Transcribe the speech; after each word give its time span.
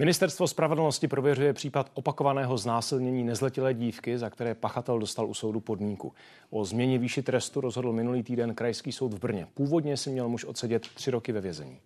Ministerstvo 0.00 0.48
spravedlnosti 0.48 1.08
prověřuje 1.08 1.52
případ 1.52 1.90
opakovaného 1.94 2.58
znásilnění 2.58 3.24
nezletilé 3.24 3.74
dívky, 3.74 4.18
za 4.18 4.30
které 4.30 4.54
pachatel 4.54 4.98
dostal 4.98 5.26
u 5.26 5.34
soudu 5.34 5.60
podmínku. 5.60 6.12
O 6.50 6.64
změně 6.64 6.98
výši 6.98 7.22
trestu 7.22 7.60
rozhodl 7.60 7.92
minulý 7.92 8.22
týden 8.22 8.54
Krajský 8.54 8.92
soud 8.92 9.14
v 9.14 9.20
Brně. 9.20 9.46
Původně 9.54 9.96
si 9.96 10.10
měl 10.10 10.28
muž 10.28 10.44
odsedět 10.44 10.88
tři 10.94 11.10
roky 11.10 11.32
ve 11.32 11.40
vězení. 11.40 11.78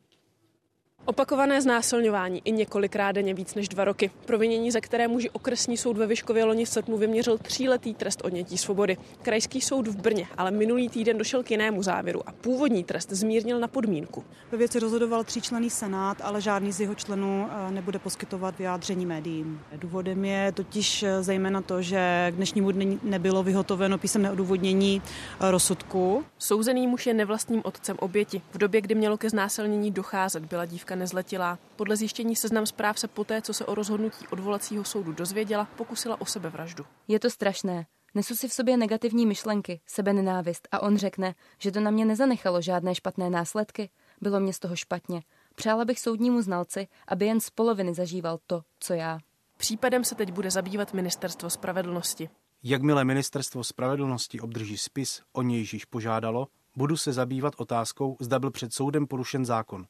Opakované 1.07 1.63
znásilňování 1.63 2.43
i 2.45 2.53
několikrát 2.53 3.13
denně 3.13 3.35
víc 3.35 3.55
než 3.55 3.69
dva 3.69 3.85
roky. 3.85 4.11
Provinění, 4.27 4.71
za 4.71 4.81
které 4.81 5.09
muži 5.09 5.31
okresní 5.31 5.77
soud 5.77 5.97
ve 5.97 6.07
Vyškově 6.07 6.45
loni 6.45 6.65
v 6.65 6.69
srpnu 6.69 6.97
vyměřil 6.97 7.39
tříletý 7.39 7.95
trest 7.95 8.21
odnětí 8.25 8.59
svobody. 8.59 8.97
Krajský 9.23 9.61
soud 9.61 9.89
v 9.89 9.97
Brně 9.97 10.27
ale 10.37 10.51
minulý 10.51 10.89
týden 10.89 11.19
došel 11.19 11.43
k 11.43 11.51
jinému 11.51 11.83
závěru 11.83 12.29
a 12.29 12.33
původní 12.33 12.85
trest 12.85 13.11
zmírnil 13.11 13.61
na 13.61 13.69
podmínku. 13.69 14.25
Ve 14.53 14.59
věci 14.59 14.81
rozhodoval 14.81 15.25
tříčlený 15.25 15.71
senát, 15.71 16.17
ale 16.23 16.41
žádný 16.41 16.73
z 16.73 16.81
jeho 16.81 16.95
členů 16.95 17.49
eh, 17.51 17.71
nebude 17.71 17.99
poskytovat 17.99 18.59
vyjádření 18.59 19.07
médiím. 19.07 19.61
Důvodem 19.77 20.25
je 20.25 20.53
totiž 20.53 21.03
eh, 21.03 21.23
zejména 21.23 21.61
to, 21.61 21.83
že 21.83 22.27
k 22.31 22.37
dnešnímu 22.37 22.71
dni 22.71 22.99
nebylo 23.03 23.43
vyhotoveno 23.43 23.99
písemné 23.99 24.31
odůvodnění 24.31 25.03
eh, 25.41 25.51
rozsudku. 25.51 26.25
Souzený 26.39 26.87
muž 26.87 27.07
je 27.07 27.15
nevlastním 27.15 27.61
otcem 27.65 27.97
oběti. 28.01 28.43
V 28.53 28.59
době, 28.59 28.81
kdy 28.81 28.95
mělo 28.95 29.19
ke 29.19 29.31
znásilnění 29.31 29.91
docházet, 29.91 30.45
byla 30.45 30.65
dívka 30.65 30.94
dívka 30.95 31.01
nezletilá. 31.01 31.59
Podle 31.77 31.97
zjištění 31.97 32.37
seznam 32.37 32.67
zpráv 32.67 32.99
se 32.99 33.09
poté, 33.09 33.43
co 33.43 33.55
se 33.55 33.67
o 33.67 33.75
rozhodnutí 33.75 34.27
odvolacího 34.31 34.85
soudu 34.85 35.13
dozvěděla, 35.13 35.69
pokusila 35.77 36.21
o 36.21 36.27
sebevraždu. 36.27 36.85
Je 37.09 37.21
to 37.21 37.31
strašné. 37.31 37.87
Nesu 38.15 38.35
si 38.35 38.49
v 38.49 38.53
sobě 38.53 38.77
negativní 38.77 39.27
myšlenky, 39.27 39.81
sebe 39.87 40.13
nenávist 40.13 40.69
a 40.71 40.83
on 40.83 40.97
řekne, 40.97 41.35
že 41.59 41.73
to 41.73 41.81
na 41.81 41.91
mě 41.91 42.05
nezanechalo 42.05 42.63
žádné 42.63 42.95
špatné 42.95 43.31
následky. 43.31 43.91
Bylo 44.21 44.41
mě 44.41 44.53
z 44.53 44.59
toho 44.59 44.77
špatně. 44.77 45.23
Přála 45.55 45.85
bych 45.85 46.01
soudnímu 46.01 46.43
znalci, 46.43 46.89
aby 47.09 47.27
jen 47.27 47.41
z 47.41 47.51
poloviny 47.51 47.95
zažíval 47.95 48.39
to, 48.47 48.63
co 48.79 48.95
já. 48.95 49.19
Případem 49.57 50.05
se 50.05 50.15
teď 50.15 50.33
bude 50.33 50.51
zabývat 50.51 50.95
Ministerstvo 50.95 51.51
spravedlnosti. 51.51 52.31
Jakmile 52.63 53.05
Ministerstvo 53.05 53.65
spravedlnosti 53.65 54.41
obdrží 54.41 54.79
spis, 54.79 55.23
o 55.33 55.43
nějž 55.43 55.75
již 55.75 55.85
požádalo, 55.85 56.49
budu 56.77 56.97
se 56.97 57.13
zabývat 57.13 57.55
otázkou, 57.57 58.17
zda 58.21 58.39
byl 58.39 58.51
před 58.51 58.73
soudem 58.73 59.07
porušen 59.07 59.45
zákon. 59.45 59.87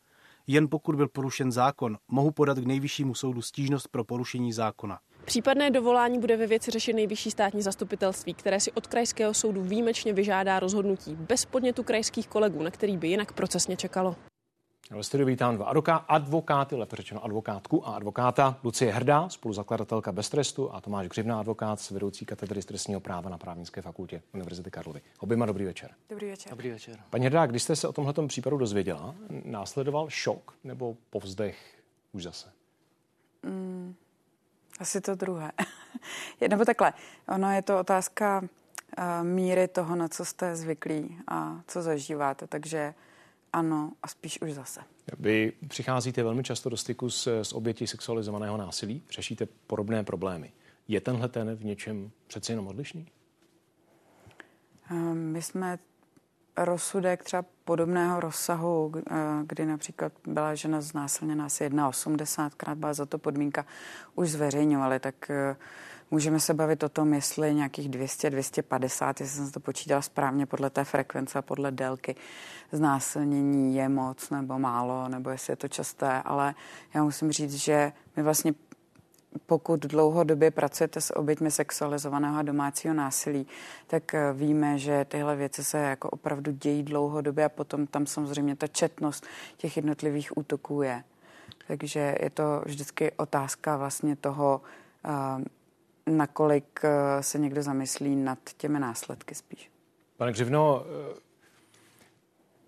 Jen 0.47 0.69
pokud 0.69 0.97
byl 0.97 1.09
porušen 1.09 1.53
zákon, 1.53 1.97
mohu 2.09 2.31
podat 2.31 2.59
k 2.59 2.67
nejvyššímu 2.67 3.15
soudu 3.15 3.43
stížnost 3.43 3.89
pro 3.89 4.05
porušení 4.05 4.53
zákona. 4.53 4.99
Případné 5.25 5.71
dovolání 5.71 6.19
bude 6.19 6.37
ve 6.37 6.47
věci 6.47 6.71
řešit 6.71 6.93
nejvyšší 6.93 7.31
státní 7.31 7.63
zastupitelství, 7.63 8.35
které 8.35 8.61
si 8.61 8.73
od 8.73 8.87
krajského 8.87 9.35
soudu 9.35 9.63
výjimečně 9.63 10.13
vyžádá 10.13 10.61
rozhodnutí 10.61 11.15
bez 11.15 11.45
podnětu 11.45 11.83
krajských 11.83 12.29
kolegů, 12.29 12.63
na 12.63 12.71
který 12.71 12.97
by 12.97 13.09
jinak 13.09 13.33
procesně 13.33 13.77
čekalo. 13.77 14.17
Ve 14.91 15.03
studiu 15.03 15.27
vítám 15.27 15.55
dva 15.55 15.67
advoká, 15.67 15.97
advokáty, 15.97 16.77
lépe 16.77 16.97
řečeno 16.97 17.25
advokátku 17.25 17.89
a 17.89 17.95
advokáta. 17.95 18.59
Lucie 18.65 18.93
Hrdá, 18.93 19.29
spoluzakladatelka 19.29 20.13
Bez 20.13 20.29
trestu 20.29 20.75
a 20.75 20.81
Tomáš 20.81 21.09
Gřivná, 21.09 21.41
advokát 21.41 21.81
z 21.81 21.91
vedoucí 21.91 22.27
katedry 22.27 22.63
trestního 22.63 23.01
práva 23.01 23.31
na 23.31 23.39
právnické 23.39 23.83
fakultě 23.83 24.23
Univerzity 24.35 24.71
Karlovy. 24.71 25.01
Oběma 25.19 25.47
dobrý 25.47 25.65
večer. 25.65 25.91
Dobrý 26.11 26.31
večer. 26.31 26.51
Dobrý 26.51 26.71
večer. 26.71 26.99
Paní 27.11 27.27
Hrdá, 27.27 27.47
když 27.47 27.63
jste 27.63 27.77
se 27.77 27.89
o 27.89 27.93
tomhle 27.93 28.15
případu 28.27 28.57
dozvěděla, 28.57 29.15
následoval 29.45 30.11
šok 30.11 30.55
nebo 30.65 30.97
povzdech 31.11 31.83
už 32.13 32.23
zase? 32.23 32.53
Mm, 33.43 33.95
asi 34.81 35.01
to 35.01 35.15
druhé. 35.15 35.53
nebo 36.51 36.65
takhle, 36.65 36.93
ono 37.29 37.53
je 37.53 37.63
to 37.63 37.79
otázka 37.79 38.41
uh, 38.41 39.05
míry 39.23 39.69
toho, 39.69 39.97
na 39.97 40.09
co 40.09 40.25
jste 40.25 40.57
zvyklí 40.57 41.19
a 41.29 41.61
co 41.67 41.83
zažíváte, 41.83 42.47
takže 42.47 42.95
ano, 43.55 43.93
a 44.03 44.09
spíš 44.09 44.41
už 44.41 44.53
zase. 44.53 44.81
Vy 45.19 45.53
přicházíte 45.69 46.23
velmi 46.23 46.43
často 46.43 46.71
do 46.71 46.77
styku 46.77 47.11
s, 47.11 47.27
s 47.43 47.53
obětí 47.53 47.87
sexualizovaného 47.87 48.57
násilí, 48.57 49.03
řešíte 49.11 49.47
podobné 49.67 50.05
problémy. 50.05 50.53
Je 50.89 51.01
tenhle 51.01 51.29
ten 51.29 51.57
v 51.57 51.65
něčem 51.65 52.11
přeci 52.27 52.53
jenom 52.53 52.67
odlišný? 52.67 53.09
Ehm, 54.91 55.19
my 55.19 55.43
jsme 55.43 55.79
rozsudek 56.57 57.25
třeba 57.25 57.45
podobného 57.65 58.21
rozsahu, 58.21 58.93
eh, 58.97 59.15
kdy 59.47 59.67
například 59.67 60.13
byla 60.27 60.55
žena 60.55 60.81
znásilněna 60.81 61.47
asi 61.47 61.65
1,80krát, 61.65 62.79
byla 62.79 62.95
za 62.95 63.07
to 63.07 63.19
podmínka, 63.19 63.67
už 64.15 64.31
zveřejňovali, 64.31 65.01
tak 65.01 65.31
eh, 65.31 65.57
Můžeme 66.11 66.41
se 66.41 66.55
bavit 66.55 66.83
o 66.83 66.89
tom, 66.89 67.15
jestli 67.15 67.55
nějakých 67.55 67.89
200, 67.89 68.31
250, 68.31 69.21
jestli 69.21 69.37
jsem 69.37 69.51
to 69.51 69.61
počítala 69.61 70.03
správně 70.03 70.47
podle 70.47 70.71
té 70.71 70.85
frekvence 70.85 71.39
a 71.39 71.43
podle 71.43 71.71
délky 71.71 72.17
znásilnění 72.73 73.77
je 73.77 73.89
moc 73.89 74.31
nebo 74.31 74.59
málo, 74.59 75.09
nebo 75.09 75.31
jestli 75.31 75.53
je 75.53 75.57
to 75.57 75.69
časté, 75.69 76.23
ale 76.23 76.55
já 76.95 77.05
musím 77.05 77.33
říct, 77.33 77.55
že 77.55 77.93
my 78.17 78.23
vlastně 78.23 78.53
pokud 79.47 79.81
dlouhodobě 79.81 80.51
pracujete 80.51 81.01
s 81.01 81.17
oběťmi 81.17 81.51
sexualizovaného 81.51 82.39
a 82.39 82.43
domácího 82.43 82.95
násilí, 82.95 83.47
tak 83.87 84.15
eh, 84.15 84.33
víme, 84.33 84.79
že 84.79 85.05
tyhle 85.09 85.37
věci 85.37 85.65
se 85.65 85.79
jako 85.79 86.11
opravdu 86.11 86.53
dějí 86.53 86.83
dlouhodobě 86.83 87.45
a 87.45 87.49
potom 87.49 87.87
tam 87.87 88.07
samozřejmě 88.07 88.57
ta 88.57 88.67
četnost 88.67 89.27
těch 89.57 89.77
jednotlivých 89.77 90.37
útoků 90.37 90.83
je. 90.83 91.05
Takže 91.67 92.17
je 92.23 92.31
to 92.31 92.63
vždycky 92.67 93.13
otázka 93.13 93.77
vlastně 93.77 94.17
toho, 94.17 94.61
eh, 95.05 95.45
nakolik 96.11 96.81
eh, 96.85 97.23
se 97.23 97.39
někdo 97.39 97.63
zamyslí 97.63 98.17
nad 98.17 98.39
těmi 98.57 98.81
následky 98.81 99.35
spíš. 99.35 99.71
Pane 100.17 100.33
Křivno, 100.33 100.85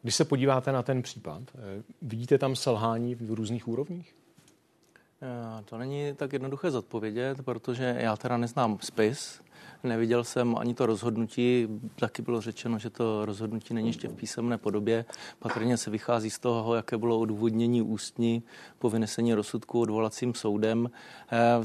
když 0.02 0.14
se 0.14 0.24
podíváte 0.24 0.72
na 0.72 0.82
ten 0.82 1.02
případ, 1.02 1.42
vidíte 2.02 2.38
tam 2.38 2.56
selhání 2.56 3.14
v 3.14 3.34
různých 3.34 3.68
úrovních? 3.68 4.14
To 5.64 5.78
není 5.78 6.14
tak 6.16 6.32
jednoduché 6.32 6.70
zodpovědět, 6.70 7.42
protože 7.42 7.96
já 7.98 8.16
teda 8.16 8.36
neznám 8.36 8.78
spis, 8.80 9.40
Neviděl 9.82 10.24
jsem 10.24 10.56
ani 10.58 10.74
to 10.74 10.86
rozhodnutí, 10.86 11.68
taky 11.98 12.22
bylo 12.22 12.40
řečeno, 12.40 12.78
že 12.78 12.90
to 12.90 13.26
rozhodnutí 13.26 13.74
není 13.74 13.88
ještě 13.88 14.08
v 14.08 14.14
písemné 14.14 14.58
podobě. 14.58 15.04
Patrně 15.38 15.76
se 15.76 15.90
vychází 15.90 16.30
z 16.30 16.38
toho, 16.38 16.74
jaké 16.74 16.98
bylo 16.98 17.18
odůvodnění 17.18 17.82
ústní 17.82 18.42
po 18.78 18.90
vynesení 18.90 19.34
rozsudku 19.34 19.80
odvolacím 19.80 20.34
soudem. 20.34 20.90
Eh, 21.32 21.64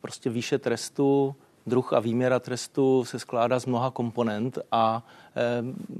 prostě 0.00 0.30
výše 0.30 0.58
trestu, 0.58 1.34
druh 1.66 1.92
a 1.92 2.00
výměra 2.00 2.40
trestu 2.40 3.04
se 3.04 3.18
skládá 3.18 3.60
z 3.60 3.66
mnoha 3.66 3.90
komponent 3.90 4.58
a 4.72 5.06
Eh, 5.27 5.27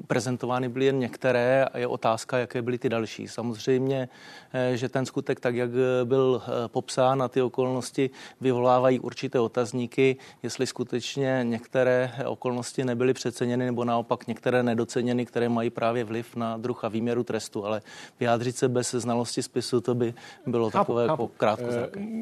prezentovány 0.07 0.69
byly 0.69 0.85
jen 0.85 0.99
některé 0.99 1.65
a 1.65 1.79
je 1.79 1.87
otázka, 1.87 2.39
jaké 2.39 2.63
byly 2.63 2.79
ty 2.79 2.89
další. 2.89 3.29
Samozřejmě, 3.29 4.09
eh, 4.53 4.77
že 4.77 4.89
ten 4.89 5.07
skutek, 5.07 5.41
tak 5.41 5.55
jak 5.55 5.71
byl 6.05 6.43
eh, 6.43 6.69
popsán 6.69 7.23
a 7.23 7.29
ty 7.29 7.43
okolnosti 7.43 8.11
vyvolávají 8.41 9.01
určité 9.01 9.41
otazníky, 9.41 10.17
jestli 10.43 10.67
skutečně 10.67 11.41
některé 11.43 12.13
okolnosti 12.27 12.85
nebyly 12.85 13.15
přeceněny 13.15 13.67
nebo 13.67 13.85
naopak 13.85 14.27
některé 14.27 14.63
nedoceněny, 14.63 15.27
které 15.27 15.49
mají 15.49 15.71
právě 15.71 16.05
vliv 16.05 16.37
na 16.37 16.57
druh 16.57 16.85
a 16.85 16.89
výměru 16.89 17.23
trestu, 17.25 17.67
ale 17.67 17.83
vyjádřit 18.21 18.57
se 18.57 18.69
bez 18.69 18.91
znalosti 18.91 19.43
spisu, 19.43 19.81
to 19.81 19.95
by 19.95 20.15
bylo 20.47 20.71
chápu, 20.71 20.79
takové 20.79 21.07
chápu. 21.07 21.31
krátko. 21.37 21.67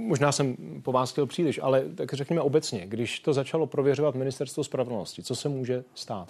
Možná 0.07 0.33
jsem 0.33 0.57
po 0.83 0.93
vás 0.93 1.13
chtěl 1.13 1.27
příliš, 1.27 1.61
ale 1.63 1.85
tak 1.95 2.13
řekněme 2.13 2.41
obecně, 2.41 2.87
když 2.87 3.21
to 3.21 3.33
začalo 3.33 3.67
prověřovat 3.67 4.15
ministerstvo 4.15 4.65
spravedlnosti, 4.65 5.23
co 5.23 5.37
se 5.37 5.49
může 5.49 5.85
stát? 5.95 6.29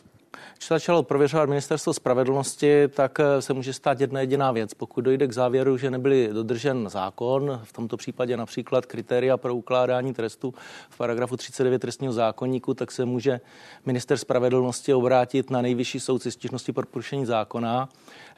Když 0.56 0.68
začalo 0.68 1.02
prověřovat 1.02 1.48
ministerstvo 1.48 1.94
spravedlnosti, 1.94 2.88
tak 2.88 3.20
eh, 3.20 3.42
se 3.42 3.52
může 3.52 3.72
stát 3.72 4.00
jedna 4.00 4.20
jediná 4.20 4.52
věc. 4.52 4.74
Pokud 4.74 5.00
dojde 5.00 5.26
k 5.26 5.32
závěru, 5.32 5.76
že 5.76 5.90
nebyly 5.90 6.28
dodržen 6.32 6.88
zákon, 6.88 7.60
v 7.64 7.72
tomto 7.72 7.96
případě 7.96 8.36
například 8.36 8.86
kritéria 8.86 9.36
pro 9.36 9.54
ukládání 9.54 10.14
trestu 10.14 10.54
v 10.90 10.96
paragrafu 10.96 11.36
39 11.36 11.78
trestního 11.78 12.12
zákonníku, 12.12 12.74
tak 12.74 12.92
se 12.92 13.04
může 13.04 13.40
minister 13.86 14.18
spravedlnosti 14.18 14.94
obrátit 14.94 15.50
na 15.50 15.62
nejvyšší 15.62 16.00
soud 16.00 16.22
se 16.22 16.30
stížností 16.30 16.72
pro 16.72 16.86
porušení 16.86 17.26
zákona, 17.26 17.88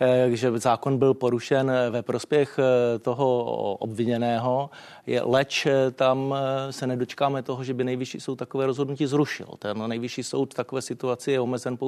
eh, 0.00 0.28
že 0.36 0.58
zákon 0.58 0.98
byl 0.98 1.14
porušen 1.14 1.72
ve 1.90 2.02
prospěch 2.02 2.58
eh, 2.58 2.98
toho 2.98 3.44
obviněného, 3.74 4.70
leč 5.22 5.66
tam 5.92 6.34
se 6.70 6.86
nedočkáme 6.86 7.42
toho, 7.42 7.64
že 7.64 7.74
by 7.74 7.84
nejvyšší 7.84 8.20
soud 8.20 8.36
takové 8.36 8.66
rozhodnutí 8.66 9.06
zrušil. 9.06 9.46
Ten 9.58 9.88
nejvyšší 9.88 10.22
soud 10.22 10.52
v 10.52 10.56
takové 10.56 10.82
situaci 10.82 11.32
je 11.32 11.40
omezen 11.40 11.76
pouze 11.76 11.87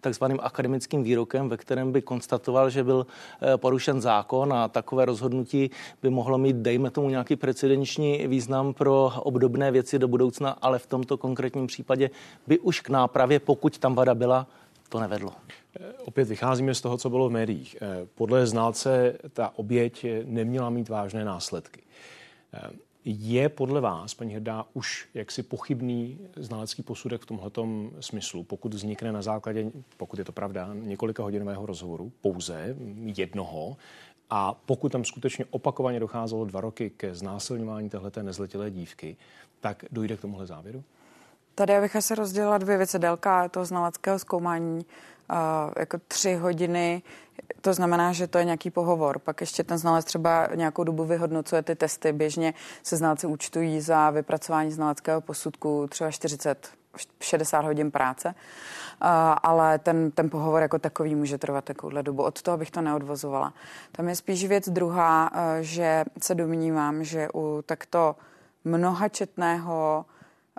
takzvaným 0.00 0.38
akademickým 0.42 1.02
výrokem, 1.02 1.48
ve 1.48 1.56
kterém 1.56 1.92
by 1.92 2.02
konstatoval, 2.02 2.70
že 2.70 2.84
byl 2.84 3.06
eh, 3.06 3.56
porušen 3.56 4.00
zákon 4.00 4.52
a 4.52 4.68
takové 4.68 5.04
rozhodnutí 5.04 5.70
by 6.02 6.10
mohlo 6.10 6.38
mít, 6.38 6.56
dejme 6.56 6.90
tomu, 6.90 7.10
nějaký 7.10 7.36
precedenční 7.36 8.26
význam 8.26 8.74
pro 8.74 9.12
obdobné 9.16 9.70
věci 9.70 9.98
do 9.98 10.08
budoucna, 10.08 10.50
ale 10.50 10.78
v 10.78 10.86
tomto 10.86 11.18
konkrétním 11.18 11.66
případě 11.66 12.10
by 12.46 12.58
už 12.58 12.80
k 12.80 12.88
nápravě, 12.88 13.40
pokud 13.40 13.78
tam 13.78 13.94
vada 13.94 14.14
byla, 14.14 14.46
to 14.88 15.00
nevedlo. 15.00 15.32
Eh, 15.80 15.92
opět 16.04 16.28
vycházíme 16.28 16.74
z 16.74 16.80
toho, 16.80 16.96
co 16.96 17.10
bylo 17.10 17.28
v 17.28 17.32
médiích. 17.32 17.76
Eh, 17.80 18.06
podle 18.14 18.46
znalce 18.46 19.18
ta 19.32 19.52
oběť 19.56 20.06
neměla 20.24 20.70
mít 20.70 20.88
vážné 20.88 21.24
následky. 21.24 21.80
Je 23.04 23.48
podle 23.48 23.80
vás, 23.80 24.14
paní 24.14 24.34
Hrdá, 24.34 24.64
už 24.74 25.08
jaksi 25.14 25.42
pochybný 25.42 26.18
znalecký 26.36 26.82
posudek 26.82 27.20
v 27.22 27.26
tomto 27.26 27.66
smyslu, 28.00 28.42
pokud 28.44 28.74
vznikne 28.74 29.12
na 29.12 29.22
základě, 29.22 29.70
pokud 29.96 30.18
je 30.18 30.24
to 30.24 30.32
pravda, 30.32 30.70
několika 30.74 31.22
hodinového 31.22 31.66
rozhovoru, 31.66 32.12
pouze 32.20 32.76
jednoho, 33.04 33.76
A 34.30 34.54
pokud 34.66 34.92
tam 34.92 35.04
skutečně 35.04 35.44
opakovaně 35.50 36.00
docházelo 36.00 36.44
dva 36.44 36.60
roky 36.60 36.90
ke 36.90 37.14
znásilňování 37.14 37.90
téhleté 37.90 38.22
nezletilé 38.22 38.70
dívky, 38.70 39.16
tak 39.60 39.84
dojde 39.92 40.16
k 40.16 40.20
tomuhle 40.20 40.46
závěru? 40.46 40.84
Tady 41.54 41.80
bych 41.80 41.96
asi 41.96 42.14
rozdělila 42.14 42.58
dvě 42.58 42.76
věci. 42.76 42.98
Délka 42.98 43.48
toho 43.48 43.66
znaleckého 43.66 44.18
zkoumání, 44.18 44.86
jako 45.78 45.98
tři 46.08 46.34
hodiny, 46.34 47.02
to 47.60 47.74
znamená, 47.74 48.12
že 48.12 48.26
to 48.26 48.38
je 48.38 48.44
nějaký 48.44 48.70
pohovor. 48.70 49.18
Pak 49.18 49.40
ještě 49.40 49.64
ten 49.64 49.78
znalec 49.78 50.04
třeba 50.04 50.48
nějakou 50.54 50.84
dobu 50.84 51.04
vyhodnocuje 51.04 51.62
ty 51.62 51.76
testy. 51.76 52.12
Běžně 52.12 52.54
se 52.82 52.96
znalci 52.96 53.26
účtují 53.26 53.80
za 53.80 54.10
vypracování 54.10 54.72
znaleckého 54.72 55.20
posudku 55.20 55.86
třeba 55.90 56.10
40 56.10 56.80
60 57.20 57.64
hodin 57.64 57.90
práce, 57.90 58.34
ale 59.42 59.78
ten, 59.78 60.10
ten 60.10 60.30
pohovor 60.30 60.62
jako 60.62 60.78
takový 60.78 61.14
může 61.14 61.38
trvat 61.38 61.64
takovouhle 61.64 62.02
dobu. 62.02 62.22
Od 62.22 62.42
toho 62.42 62.56
bych 62.56 62.70
to 62.70 62.80
neodvozovala. 62.80 63.52
Tam 63.92 64.08
je 64.08 64.16
spíš 64.16 64.44
věc 64.44 64.68
druhá, 64.68 65.30
uh, 65.32 65.38
že 65.60 66.04
se 66.22 66.34
domnívám, 66.34 67.04
že 67.04 67.28
u 67.34 67.62
takto 67.66 68.16
mnohačetného 68.64 70.04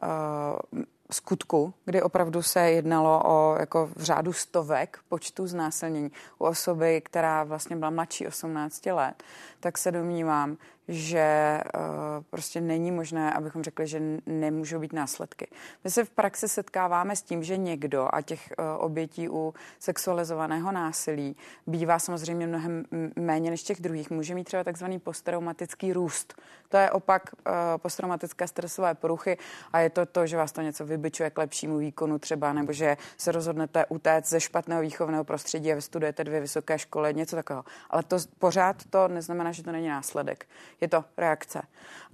uh, 0.03 0.81
skutku, 1.13 1.73
kdy 1.85 2.01
opravdu 2.01 2.41
se 2.41 2.59
jednalo 2.71 3.21
o 3.25 3.55
jako 3.59 3.89
v 3.95 4.03
řádu 4.03 4.33
stovek 4.33 4.99
počtu 5.09 5.47
znásilnění 5.47 6.11
u 6.39 6.45
osoby, 6.45 7.01
která 7.01 7.43
vlastně 7.43 7.75
byla 7.75 7.91
mladší 7.91 8.27
18 8.27 8.85
let, 8.85 9.23
tak 9.59 9.77
se 9.77 9.91
domnívám, 9.91 10.57
že 10.91 11.59
uh, 11.75 11.81
prostě 12.29 12.61
není 12.61 12.91
možné, 12.91 13.33
abychom 13.33 13.63
řekli, 13.63 13.87
že 13.87 14.01
nemůžou 14.25 14.79
být 14.79 14.93
následky. 14.93 15.47
My 15.83 15.91
se 15.91 16.05
v 16.05 16.09
praxi 16.09 16.47
setkáváme 16.47 17.15
s 17.15 17.21
tím, 17.21 17.43
že 17.43 17.57
někdo 17.57 18.09
a 18.13 18.21
těch 18.21 18.53
uh, 18.59 18.65
obětí 18.85 19.29
u 19.29 19.53
sexualizovaného 19.79 20.71
násilí 20.71 21.35
bývá 21.67 21.99
samozřejmě 21.99 22.47
mnohem 22.47 22.85
méně 23.15 23.49
než 23.49 23.63
těch 23.63 23.81
druhých. 23.81 24.09
Může 24.09 24.35
mít 24.35 24.43
třeba 24.43 24.63
takzvaný 24.63 24.99
posttraumatický 24.99 25.93
růst. 25.93 26.41
To 26.69 26.77
je 26.77 26.91
opak 26.91 27.23
uh, 27.33 27.53
posttraumatické 27.77 28.47
stresové 28.47 28.93
poruchy 28.95 29.37
a 29.73 29.79
je 29.79 29.89
to 29.89 30.05
to, 30.05 30.27
že 30.27 30.37
vás 30.37 30.51
to 30.51 30.61
něco 30.61 30.85
vybičuje 30.85 31.29
k 31.29 31.37
lepšímu 31.37 31.77
výkonu 31.77 32.19
třeba, 32.19 32.53
nebo 32.53 32.73
že 32.73 32.97
se 33.17 33.31
rozhodnete 33.31 33.85
utéct 33.85 34.29
ze 34.29 34.39
špatného 34.39 34.81
výchovného 34.81 35.23
prostředí 35.23 35.71
a 35.71 35.75
vystudujete 35.75 36.23
dvě 36.23 36.39
vysoké 36.39 36.79
školy, 36.79 37.13
něco 37.13 37.35
takového. 37.35 37.65
Ale 37.89 38.03
to 38.03 38.17
pořád 38.39 38.75
to 38.89 39.07
neznamená, 39.07 39.51
že 39.51 39.63
to 39.63 39.71
není 39.71 39.87
následek 39.87 40.45
je 40.81 40.87
to 40.87 41.03
reakce. 41.17 41.61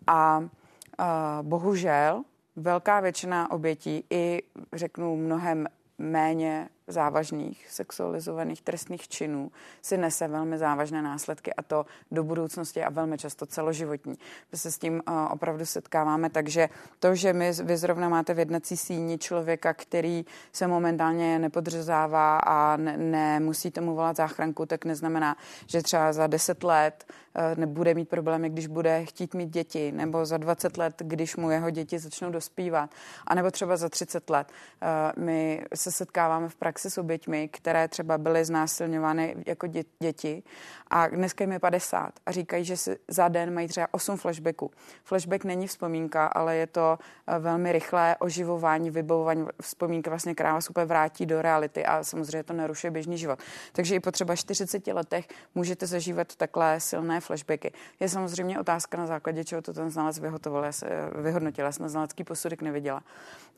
A 0.07 0.39
uh, 0.39 1.05
bohužel 1.41 2.23
velká 2.55 2.99
většina 2.99 3.51
obětí 3.51 4.03
i 4.09 4.43
řeknu 4.73 5.15
mnohem 5.15 5.67
méně 5.97 6.69
závažných 6.87 7.67
sexualizovaných 7.69 8.61
trestných 8.61 9.07
činů 9.07 9.51
si 9.81 9.97
nese 9.97 10.27
velmi 10.27 10.57
závažné 10.57 11.01
následky 11.01 11.53
a 11.53 11.61
to 11.61 11.85
do 12.11 12.23
budoucnosti 12.23 12.83
a 12.83 12.89
velmi 12.89 13.17
často 13.17 13.45
celoživotní. 13.45 14.17
My 14.51 14.57
se 14.57 14.71
s 14.71 14.77
tím 14.77 14.93
uh, 14.93 15.31
opravdu 15.31 15.65
setkáváme, 15.65 16.29
takže 16.29 16.69
to, 16.99 17.15
že 17.15 17.33
my, 17.33 17.51
vy 17.63 17.77
zrovna 17.77 18.09
máte 18.09 18.33
v 18.33 18.39
jednací 18.39 18.77
síni 18.77 19.17
člověka, 19.17 19.73
který 19.73 20.25
se 20.51 20.67
momentálně 20.67 21.39
nepodřezává 21.39 22.37
a 22.37 22.77
ne, 22.77 23.41
tomu 23.73 23.95
volat 23.95 24.15
záchranku, 24.15 24.65
tak 24.65 24.85
neznamená, 24.85 25.35
že 25.67 25.81
třeba 25.81 26.13
za 26.13 26.27
deset 26.27 26.63
let 26.63 27.05
uh, 27.07 27.59
nebude 27.59 27.93
mít 27.93 28.09
problémy, 28.09 28.49
když 28.49 28.67
bude 28.67 29.05
chtít 29.05 29.33
mít 29.33 29.49
děti, 29.49 29.91
nebo 29.91 30.25
za 30.25 30.37
20 30.37 30.77
let, 30.77 31.01
když 31.05 31.35
mu 31.35 31.51
jeho 31.51 31.69
děti 31.69 31.99
začnou 31.99 32.31
dospívat, 32.31 32.89
anebo 33.27 33.51
třeba 33.51 33.77
za 33.77 33.89
30 33.89 34.29
let. 34.29 34.47
Uh, 35.17 35.23
my 35.23 35.65
se 35.75 35.91
setkáváme 35.91 36.49
v 36.49 36.55
praxi 36.55 36.76
praxi 36.77 36.89
s 36.89 36.97
oběťmi, 36.97 37.47
které 37.47 37.87
třeba 37.87 38.17
byly 38.17 38.45
znásilňovány 38.45 39.35
jako 39.45 39.67
děti 39.99 40.43
a 40.87 41.07
dneska 41.07 41.43
jim 41.43 41.51
je 41.51 41.59
50 41.59 42.13
a 42.25 42.31
říkají, 42.31 42.65
že 42.65 42.77
si 42.77 42.97
za 43.07 43.27
den 43.27 43.53
mají 43.53 43.67
třeba 43.67 43.87
8 43.91 44.17
flashbacků. 44.17 44.71
Flashback 45.03 45.43
není 45.43 45.67
vzpomínka, 45.67 46.27
ale 46.27 46.55
je 46.55 46.67
to 46.67 46.99
eh, 47.27 47.39
velmi 47.39 47.71
rychlé 47.71 48.15
oživování, 48.19 48.91
vybavování 48.91 49.45
vzpomínky, 49.61 50.09
vlastně, 50.09 50.33
která 50.33 50.53
vás 50.53 50.69
úplně 50.69 50.85
vrátí 50.85 51.25
do 51.25 51.41
reality 51.41 51.85
a 51.85 52.03
samozřejmě 52.03 52.43
to 52.43 52.53
narušuje 52.53 52.91
běžný 52.91 53.17
život. 53.17 53.39
Takže 53.71 53.95
i 53.95 53.99
po 53.99 54.11
třeba 54.11 54.35
40 54.35 54.87
letech 54.87 55.27
můžete 55.55 55.85
zažívat 55.87 56.35
takhle 56.35 56.79
silné 56.79 57.21
flashbacky. 57.21 57.71
Je 57.99 58.09
samozřejmě 58.09 58.59
otázka 58.59 58.97
na 58.97 59.07
základě 59.07 59.43
čeho 59.43 59.61
to 59.61 59.73
ten 59.73 59.89
znalec 59.89 60.19
vyhotovil, 60.19 60.63
já 60.63 60.71
se, 60.71 60.85
eh, 60.85 61.21
vyhodnotil, 61.21 61.65
já 61.65 61.71
jsem 61.71 61.89
znalecký 61.89 62.23
posudek 62.23 62.61
neviděla. 62.61 63.03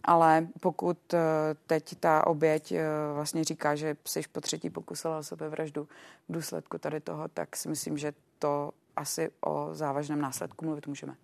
Ale 0.03 0.47
pokud 0.59 1.13
eh, 1.13 1.19
teď 1.67 1.95
ta 1.99 2.27
oběť 2.27 2.73
vlastně 3.13 3.43
říká, 3.43 3.75
že 3.75 3.95
jsi 4.07 4.21
po 4.31 4.41
třetí 4.41 4.69
pokusila 4.69 5.17
o 5.17 5.23
sebevraždu 5.23 5.87
v 6.29 6.33
důsledku 6.33 6.77
tady 6.77 6.99
toho, 6.99 7.27
tak 7.27 7.55
si 7.55 7.69
myslím, 7.69 7.97
že 7.97 8.13
to 8.39 8.71
asi 8.95 9.31
o 9.41 9.69
závažném 9.71 10.21
následku 10.21 10.65
mluvit 10.65 10.87
můžeme. 10.87 11.15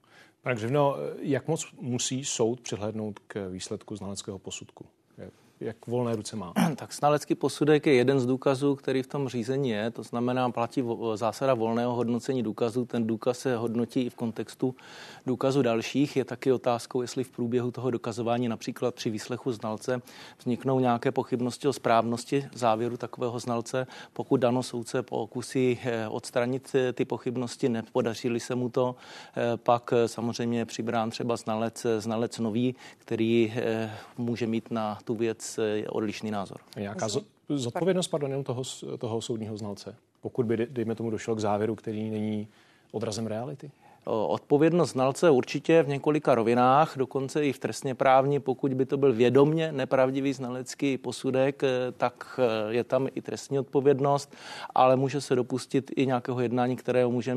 Pane 0.42 0.56
Gřivno, 0.56 0.96
jak 1.20 1.48
moc 1.48 1.72
musí 1.72 2.26
soud 2.26 2.62
přihlédnout 2.62 3.20
k 3.20 3.50
výsledku 3.50 3.96
znaleckého 3.96 4.40
posudku? 4.40 4.86
Jak 5.60 5.88
volné 5.88 6.16
ruce 6.16 6.36
má? 6.36 6.54
Tak 6.76 6.94
znalecký 6.94 7.36
posudek 7.36 7.86
je 7.88 7.94
jeden 7.94 8.20
z 8.20 8.26
důkazů, 8.26 8.76
který 8.76 9.04
v 9.04 9.08
tom 9.08 9.28
řízení 9.28 9.70
je. 9.70 9.92
To 9.92 10.04
znamená, 10.04 10.52
platí 10.52 10.84
zásada 11.16 11.54
volného 11.54 11.96
hodnocení 11.96 12.44
důkazů. 12.44 12.86
Ten 12.86 13.08
důkaz 13.08 13.40
se 13.40 13.56
hodnotí 13.58 14.02
i 14.02 14.10
v 14.10 14.16
kontextu 14.16 14.76
důkazu 15.26 15.62
dalších. 15.62 16.16
Je 16.16 16.26
taky 16.26 16.52
otázkou, 16.52 17.02
jestli 17.02 17.24
v 17.24 17.30
průběhu 17.30 17.72
toho 17.72 17.92
dokazování, 17.92 18.50
například 18.50 18.96
při 18.96 19.10
výslechu 19.10 19.52
znalce, 19.52 20.02
vzniknou 20.40 20.80
nějaké 20.80 21.12
pochybnosti 21.12 21.68
o 21.68 21.74
správnosti 21.74 22.46
závěru 22.54 22.98
takového 22.98 23.40
znalce. 23.40 23.88
Pokud 24.14 24.38
dano 24.38 24.64
soudce 24.64 25.04
pokusí 25.04 25.80
eh, 25.84 26.08
odstranit 26.08 26.76
eh, 26.76 26.94
ty 26.94 27.06
pochybnosti, 27.06 27.70
nepodařili 27.70 28.40
se 28.40 28.56
mu 28.56 28.70
to, 28.70 28.96
eh, 29.38 29.58
pak 29.58 29.94
samozřejmě 30.06 30.66
přibrán 30.66 31.10
třeba 31.10 31.36
znalec, 31.38 31.86
znalec 32.00 32.40
nový, 32.40 32.76
který 32.98 33.54
může 34.18 34.48
mít 34.48 34.72
na 34.72 35.00
tu 35.06 35.16
věc 35.16 35.45
je 35.64 35.90
odlišný 35.90 36.32
názor. 36.32 36.58
Jaká 36.76 37.08
zodpovědnost, 37.50 38.08
pardon, 38.08 38.30
jenom 38.30 38.44
toho, 38.44 38.64
toho 38.98 39.22
soudního 39.22 39.58
znalce? 39.58 39.96
Pokud 40.22 40.46
by, 40.46 40.68
dejme 40.70 40.96
tomu, 40.96 41.10
došlo 41.10 41.36
k 41.36 41.40
závěru, 41.40 41.76
který 41.76 42.10
není 42.10 42.48
odrazem 42.92 43.28
reality? 43.28 43.72
Odpovědnost 44.08 44.92
znalce 44.92 45.30
určitě 45.30 45.84
v 45.84 45.88
několika 45.88 46.36
rovinách, 46.36 46.98
dokonce 46.98 47.46
i 47.46 47.54
v 47.54 47.60
trestně 47.60 47.96
právní, 47.96 48.40
pokud 48.40 48.74
by 48.74 48.86
to 48.86 48.98
byl 48.98 49.14
vědomně 49.14 49.72
nepravdivý 49.72 50.34
znalecký 50.34 50.98
posudek, 50.98 51.64
eh, 51.64 51.92
tak 51.98 52.40
eh, 52.40 52.74
je 52.74 52.84
tam 52.84 53.08
i 53.16 53.22
trestní 53.22 53.60
odpovědnost, 53.60 54.36
ale 54.76 54.96
může 54.96 55.22
se 55.22 55.36
dopustit 55.36 55.92
i 55.96 56.06
nějakého 56.06 56.40
jednání, 56.40 56.76
které 56.76 57.08
může 57.08 57.36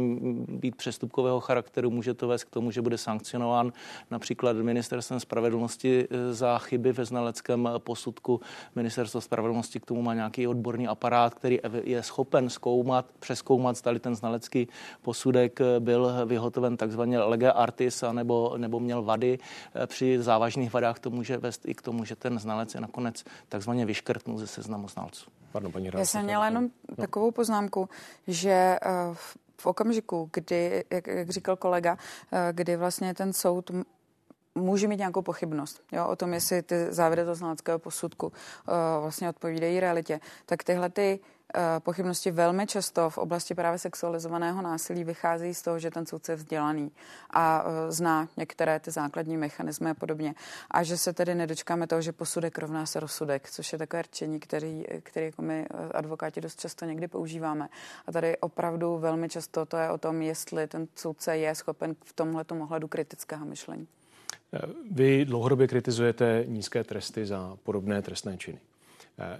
být 0.49 0.76
přestupkového 0.76 1.41
charakteru, 1.41 1.91
může 1.91 2.15
to 2.15 2.29
vést 2.29 2.44
k 2.44 2.51
tomu, 2.51 2.70
že 2.70 2.82
bude 2.82 2.98
sankcionován 2.98 3.72
například 4.10 4.56
ministerstvem 4.56 5.20
spravedlnosti 5.20 6.06
eh, 6.10 6.34
za 6.34 6.58
chyby 6.58 6.93
ve 6.93 7.05
znaleckém 7.05 7.69
posudku. 7.79 8.41
Ministerstvo 8.75 9.20
spravedlnosti 9.20 9.81
k 9.81 9.87
tomu 9.87 10.03
má 10.03 10.15
nějaký 10.15 10.46
odborný 10.46 10.89
aparát, 10.89 11.34
který 11.34 11.58
je 11.84 12.03
schopen 12.03 12.51
zkoumat, 12.51 13.06
přeskoumat, 13.19 13.77
zda 13.77 13.98
ten 13.98 14.15
znalecký 14.15 14.69
posudek 15.03 15.60
byl 15.79 16.13
vyhotoven 16.27 16.57
vyhotoven 16.58 16.77
takzvaně 16.77 17.19
lega 17.19 17.53
artis 17.53 18.05
nebo, 18.12 18.55
nebo 18.56 18.81
měl 18.81 19.03
vady. 19.03 19.38
Eh, 19.74 19.86
při 19.86 20.22
závažných 20.22 20.72
vadách 20.72 20.98
to 20.98 21.10
může 21.10 21.36
vést 21.36 21.69
i 21.69 21.74
k 21.74 21.82
tomu, 21.82 22.05
že 22.05 22.17
ten 22.17 22.38
znalec 22.38 22.74
je 22.74 22.81
nakonec 22.81 23.24
takzvaně 23.48 23.86
vyškrtnul 23.86 24.38
ze 24.38 24.46
seznamu 24.46 24.88
znalců. 24.88 25.31
Pardon, 25.53 25.72
paní 25.72 25.91
Já 25.94 26.05
jsem 26.05 26.24
měla 26.24 26.44
jenom 26.44 26.65
no. 26.65 26.96
takovou 26.96 27.31
poznámku, 27.31 27.88
že 28.27 28.50
eh, 28.50 28.79
v 29.60 29.67
okamžiku, 29.67 30.31
kdy, 30.32 30.84
jak, 30.91 31.06
jak 31.06 31.31
říkal 31.31 31.56
kolega, 31.56 31.96
eh, 32.32 32.53
kdy 32.53 32.77
vlastně 32.77 33.15
ten 33.15 33.32
soud 33.32 33.70
může 34.58 34.88
mít 34.88 34.98
nějakou 34.98 35.22
pochybnost 35.22 35.82
jo, 35.93 36.06
o 36.06 36.17
tom, 36.17 36.34
jestli 36.34 36.62
ty 36.62 36.93
závěry 36.93 37.22
toho 37.24 37.34
znaleckého 37.34 37.79
posudku 37.79 38.27
uh, 38.27 38.32
vlastně 39.00 39.29
odpovídají 39.29 39.81
realitě, 39.81 40.20
tak 40.46 40.65
tyhle 40.65 40.91
ty 40.91 41.20
Eh, 41.55 41.81
pochybnosti 41.81 42.31
velmi 42.31 42.67
často 42.67 43.10
v 43.10 43.19
oblasti 43.19 43.55
právě 43.55 43.79
sexualizovaného 43.79 44.62
násilí 44.62 45.05
vycházejí 45.05 45.55
z 45.55 45.62
toho, 45.62 45.79
že 45.79 45.91
ten 45.91 46.06
soudce 46.06 46.32
je 46.32 46.36
vzdělaný 46.36 46.93
a 47.31 47.65
eh, 47.65 47.93
zná 47.93 48.29
některé 48.36 48.81
ty 48.81 48.91
základní 48.91 49.36
mechanismy 49.36 49.91
a 49.91 49.94
podobně. 49.94 50.34
A 50.70 50.82
že 50.82 50.96
se 50.96 51.12
tedy 51.12 51.34
nedočkáme 51.34 51.86
toho, 51.86 52.03
že 52.03 52.12
posudek 52.12 52.58
rovná 52.58 52.86
se 52.86 53.00
rozsudek, 53.00 53.50
což 53.50 53.72
je 53.72 53.79
takové 53.79 54.03
rčení, 54.03 54.41
který, 54.41 54.84
který 55.03 55.27
jako 55.27 55.43
my 55.43 55.67
advokáti 55.94 56.41
dost 56.41 56.60
často 56.60 56.84
někdy 56.84 57.08
používáme. 57.08 57.69
A 58.06 58.12
tady 58.12 58.38
opravdu 58.38 58.98
velmi 58.98 59.29
často 59.29 59.67
to 59.67 59.77
je 59.77 59.91
o 59.91 59.98
tom, 59.98 60.22
jestli 60.22 60.67
ten 60.67 60.88
soudce 60.94 61.36
je 61.36 61.55
schopen 61.55 61.96
v 62.05 62.12
tomhle 62.12 62.44
ohledu 62.60 62.88
kritického 62.88 63.46
myšlení. 63.46 63.88
Vy 64.90 65.24
dlouhodobě 65.24 65.69
kritizujete 65.69 66.44
nízké 66.46 66.84
tresty 66.84 67.26
za 67.26 67.56
podobné 67.62 68.02
trestné 68.02 68.38
činy. 68.38 68.58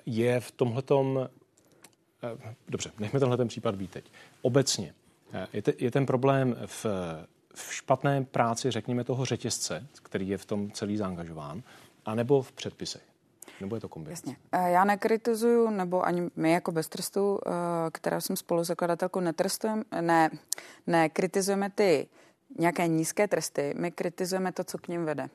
Je 0.06 0.40
v 0.40 0.50
tomhletom 0.50 1.28
Eh, 2.22 2.54
dobře, 2.68 2.92
nechme 2.98 3.20
tenhle 3.20 3.36
ten 3.36 3.48
případ 3.48 3.74
být 3.74 3.90
teď. 3.90 4.12
Obecně 4.42 4.94
eh, 5.32 5.46
je, 5.52 5.62
te, 5.62 5.72
je 5.78 5.90
ten 5.90 6.06
problém 6.06 6.56
v, 6.66 6.86
v 7.54 7.74
špatné 7.74 8.24
práci, 8.24 8.70
řekněme, 8.70 9.04
toho 9.04 9.24
řetězce, 9.24 9.86
který 10.02 10.28
je 10.28 10.38
v 10.38 10.44
tom 10.44 10.70
celý 10.70 10.96
zaangažován, 10.96 11.62
anebo 12.06 12.42
v 12.42 12.52
předpisech? 12.52 13.02
Nebo 13.60 13.76
je 13.76 13.80
to 13.80 13.88
kombinace? 13.88 14.22
Jasně. 14.26 14.36
Já 14.72 14.84
nekritizuju, 14.84 15.70
nebo 15.70 16.06
ani 16.06 16.30
my 16.36 16.50
jako 16.52 16.72
bez 16.72 16.88
trestu, 16.88 17.40
která 17.92 18.20
jsem 18.20 18.36
spoluzakladatelkou, 18.36 19.20
netrestujeme, 19.20 19.82
ne, 20.00 20.30
nekritizujeme 20.86 21.70
ty 21.70 22.08
nějaké 22.58 22.86
nízké 22.86 23.28
tresty, 23.28 23.74
my 23.78 23.90
kritizujeme 23.90 24.52
to, 24.52 24.64
co 24.64 24.78
k 24.78 24.88
ním 24.88 25.04
vede. 25.04 25.28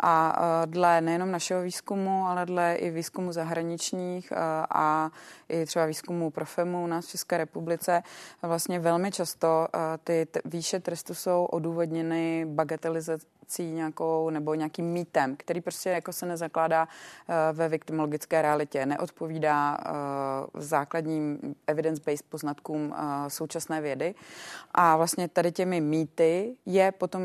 A 0.00 0.42
dle 0.66 1.00
nejenom 1.00 1.30
našeho 1.30 1.62
výzkumu, 1.62 2.26
ale 2.26 2.46
dle 2.46 2.74
i 2.74 2.90
výzkumu 2.90 3.32
zahraničních 3.32 4.32
a 4.70 5.10
i 5.48 5.66
třeba 5.66 5.86
výzkumu 5.86 6.30
Profemu 6.30 6.84
u 6.84 6.86
nás 6.86 7.06
v 7.06 7.10
České 7.10 7.38
republice, 7.38 8.02
vlastně 8.42 8.80
velmi 8.80 9.12
často 9.12 9.68
ty 10.04 10.26
výše 10.44 10.80
trestu 10.80 11.14
jsou 11.14 11.44
odůvodněny 11.44 12.46
bagatelizací 12.46 13.26
nějakou 13.58 14.30
nebo 14.30 14.54
nějakým 14.54 14.86
mýtem, 14.86 15.36
který 15.36 15.60
prostě 15.60 15.90
jako 15.90 16.12
se 16.12 16.26
nezakládá 16.26 16.88
ve 17.52 17.68
viktimologické 17.68 18.42
realitě, 18.42 18.86
neodpovídá 18.86 19.78
základním 20.54 21.54
evidence-based 21.66 22.26
poznatkům 22.28 22.94
současné 23.28 23.80
vědy. 23.80 24.14
A 24.74 24.96
vlastně 24.96 25.28
tady 25.28 25.52
těmi 25.52 25.80
mýty 25.80 26.56
je 26.66 26.92
potom 26.92 27.22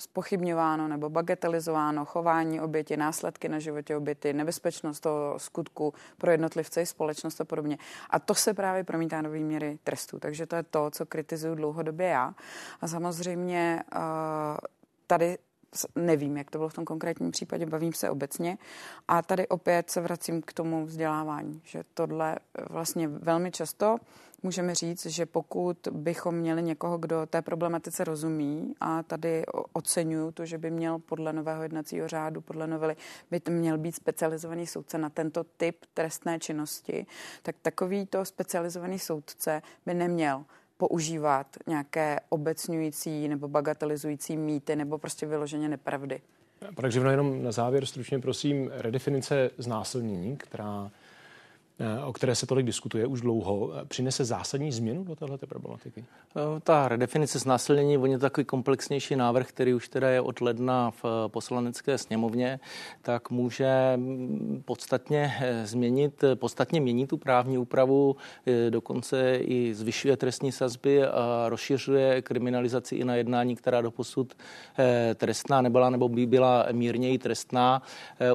spochybňováno 0.00 0.88
nebo 0.88 1.10
bagatelizováno 1.10 2.04
chování 2.04 2.60
oběti, 2.60 2.96
následky 2.96 3.48
na 3.48 3.58
životě 3.58 3.96
oběti, 3.96 4.32
nebezpečnost 4.32 5.00
toho 5.00 5.38
skutku 5.38 5.94
pro 6.18 6.30
jednotlivce 6.30 6.82
i 6.82 6.86
společnost 6.86 7.40
a 7.40 7.44
podobně. 7.44 7.78
A 8.10 8.18
to 8.18 8.34
se 8.34 8.54
právě 8.54 8.84
promítá 8.84 9.22
do 9.22 9.30
výměry 9.30 9.78
trestů. 9.84 10.18
Takže 10.18 10.46
to 10.46 10.56
je 10.56 10.62
to, 10.62 10.90
co 10.90 11.06
kritizuju 11.06 11.54
dlouhodobě 11.54 12.06
já. 12.06 12.34
A 12.80 12.88
samozřejmě 12.88 13.82
tady 15.06 15.38
nevím, 15.94 16.36
jak 16.36 16.50
to 16.50 16.58
bylo 16.58 16.68
v 16.68 16.74
tom 16.74 16.84
konkrétním 16.84 17.30
případě, 17.30 17.66
bavím 17.66 17.92
se 17.92 18.10
obecně. 18.10 18.58
A 19.08 19.22
tady 19.22 19.48
opět 19.48 19.90
se 19.90 20.00
vracím 20.00 20.42
k 20.42 20.52
tomu 20.52 20.86
vzdělávání, 20.86 21.60
že 21.64 21.82
tohle 21.94 22.36
vlastně 22.70 23.08
velmi 23.08 23.50
často 23.50 23.98
můžeme 24.42 24.74
říct, 24.74 25.06
že 25.06 25.26
pokud 25.26 25.88
bychom 25.90 26.34
měli 26.34 26.62
někoho, 26.62 26.98
kdo 26.98 27.26
té 27.26 27.42
problematice 27.42 28.04
rozumí 28.04 28.74
a 28.80 29.02
tady 29.02 29.44
oceňuju 29.72 30.32
to, 30.32 30.44
že 30.44 30.58
by 30.58 30.70
měl 30.70 30.98
podle 30.98 31.32
nového 31.32 31.62
jednacího 31.62 32.08
řádu, 32.08 32.40
podle 32.40 32.66
novely, 32.66 32.96
by 33.30 33.40
to 33.40 33.50
měl 33.50 33.78
být 33.78 33.94
specializovaný 33.94 34.66
soudce 34.66 34.98
na 34.98 35.10
tento 35.10 35.44
typ 35.44 35.76
trestné 35.94 36.38
činnosti, 36.38 37.06
tak 37.42 37.56
takovýto 37.62 38.24
specializovaný 38.24 38.98
soudce 38.98 39.62
by 39.86 39.94
neměl 39.94 40.44
používat 40.78 41.46
nějaké 41.66 42.20
obecňující 42.28 43.28
nebo 43.28 43.48
bagatelizující 43.48 44.36
mýty 44.36 44.76
nebo 44.76 44.98
prostě 44.98 45.26
vyloženě 45.26 45.68
nepravdy. 45.68 46.20
Pane 46.74 46.90
Živno, 46.90 47.10
jenom 47.10 47.42
na 47.42 47.52
závěr 47.52 47.86
stručně 47.86 48.18
prosím, 48.18 48.70
redefinice 48.74 49.50
znásilnění, 49.58 50.36
která 50.36 50.90
o 52.04 52.12
které 52.12 52.34
se 52.34 52.46
tolik 52.46 52.66
diskutuje 52.66 53.06
už 53.06 53.20
dlouho, 53.20 53.70
eh, 53.74 53.84
přinese 53.84 54.24
zásadní 54.24 54.72
změnu 54.72 55.04
do 55.04 55.16
této 55.16 55.46
problematiky? 55.46 56.04
Eh, 56.36 56.60
ta 56.60 56.88
redefinice 56.88 57.38
znásilnění, 57.38 57.98
on 57.98 58.10
je 58.10 58.18
takový 58.18 58.44
komplexnější 58.44 59.16
návrh, 59.16 59.48
který 59.48 59.74
už 59.74 59.88
teda 59.88 60.08
je 60.08 60.20
od 60.20 60.40
ledna 60.40 60.90
v 60.90 61.04
poslanecké 61.28 61.98
sněmovně, 61.98 62.60
tak 63.02 63.30
může 63.30 63.92
mm, 63.96 64.62
podstatně 64.64 65.34
změnit, 65.64 66.24
podstatně 66.34 66.80
měnit 66.80 67.06
tu 67.06 67.16
právní 67.16 67.58
úpravu, 67.58 68.16
dokonce 68.70 69.36
i 69.36 69.74
zvyšuje 69.74 70.16
trestní 70.16 70.52
sazby 70.52 71.04
a 71.04 71.44
rozšiřuje 71.48 72.22
kriminalizaci 72.22 72.96
i 72.96 73.04
na 73.04 73.14
jednání, 73.14 73.56
která 73.56 73.80
doposud 73.80 74.34
trestná 75.14 75.62
nebyla 75.62 75.90
nebo 75.90 76.08
by 76.08 76.26
byla 76.26 76.66
mírněji 76.72 77.18
trestná. 77.18 77.82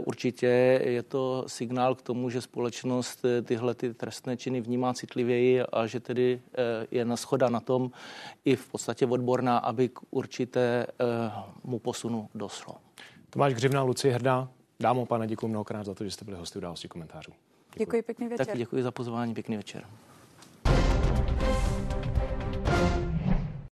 Určitě 0.06 0.82
je 0.84 1.04
to 1.04 1.44
signál 1.48 1.96
k 1.96 2.02
tomu, 2.02 2.30
že 2.30 2.42
společnost 2.42 3.26
tyhle 3.42 3.74
ty 3.74 3.94
trestné 3.94 4.38
činy 4.38 4.62
vnímá 4.62 4.94
citlivěji 4.94 5.62
a 5.62 5.88
že 5.88 6.00
tedy 6.00 6.42
eh, 6.54 6.88
je 6.92 7.06
na 7.06 7.18
schoda 7.18 7.50
na 7.50 7.60
tom 7.60 7.92
i 8.46 8.56
v 8.56 8.68
podstatě 8.68 9.06
odborná, 9.06 9.58
aby 9.58 9.90
k 9.90 10.00
určité 10.12 10.88
eh, 10.88 11.32
mu 11.64 11.80
posunu 11.80 12.30
doslo. 12.36 12.76
Tomáš 13.30 13.54
Gřivna, 13.54 13.84
Lucie 13.84 14.14
Hrdá, 14.14 14.50
dámo, 14.80 15.06
pane, 15.06 15.28
děkuji 15.28 15.48
mnohokrát 15.48 15.86
za 15.86 15.94
to, 15.94 16.04
že 16.04 16.12
jste 16.12 16.26
byli 16.26 16.38
hosty 16.38 16.58
události 16.58 16.88
komentářů. 16.88 17.32
Děkuji, 17.32 17.80
děkuji 17.80 18.02
pěkný 18.02 18.28
večer. 18.28 18.46
Tak 18.46 18.58
děkuji 18.58 18.84
za 18.84 18.92
pozvání, 18.92 19.34
pěkný 19.34 19.58
večer. 19.58 19.86